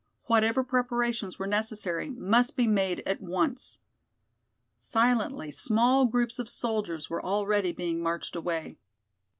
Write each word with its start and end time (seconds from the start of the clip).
Whatever 0.23 0.63
preparations 0.63 1.37
were 1.37 1.45
necessary 1.45 2.09
must 2.09 2.55
be 2.55 2.65
made 2.65 3.01
at 3.01 3.21
once. 3.21 3.77
Silently 4.79 5.51
small 5.51 6.07
groups 6.07 6.39
of 6.39 6.49
soldiers 6.49 7.07
were 7.07 7.23
already 7.23 7.71
being 7.71 8.01
marched 8.01 8.35
away. 8.35 8.79